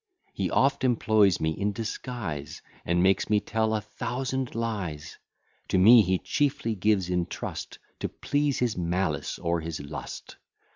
He 0.33 0.49
oft 0.49 0.83
employs 0.83 1.39
me 1.39 1.51
in 1.51 1.73
disguise, 1.73 2.63
And 2.85 3.03
makes 3.03 3.29
me 3.29 3.39
tell 3.39 3.75
a 3.75 3.81
thousand 3.81 4.55
lies: 4.55 5.19
To 5.67 5.77
me 5.77 6.01
he 6.01 6.17
chiefly 6.17 6.73
gives 6.73 7.07
in 7.07 7.27
trust 7.27 7.77
To 7.99 8.09
please 8.09 8.57
his 8.57 8.75
malice 8.75 9.37
or 9.37 9.59
his 9.61 9.79
lust. 9.79 10.37